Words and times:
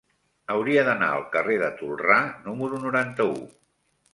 Hauria 0.53 0.85
d'anar 0.87 1.09
al 1.17 1.27
carrer 1.35 1.57
de 1.65 1.69
Tolrà 1.83 2.17
número 2.49 2.81
noranta-u. 2.87 3.37